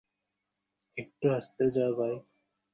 [0.97, 2.13] একটু আস্তে যা, ভাই।